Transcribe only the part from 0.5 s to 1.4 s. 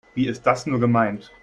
nur gemeint?